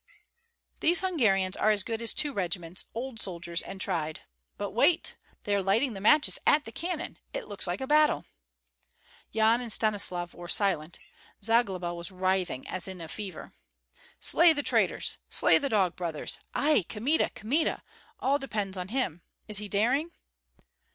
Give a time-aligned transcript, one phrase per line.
[0.79, 4.21] "These Hungarians are as good as two regiments, old soldiers and tried.
[4.57, 5.15] But wait!
[5.43, 8.25] They are lighting the matches at the cannon; it looks like a battle!"
[9.31, 10.97] Yan and Stanislav were silent;
[11.43, 13.53] Zagloba was writhing as in a fever,
[14.19, 15.19] "Slay the traitors!
[15.29, 16.39] Slay the dog brothers!
[16.55, 17.29] Ai, Kmita!
[17.35, 17.83] Kmita!
[18.19, 19.21] All depends on him.
[19.47, 20.09] Is he daring?"